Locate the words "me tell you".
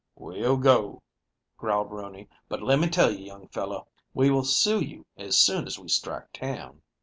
2.79-3.23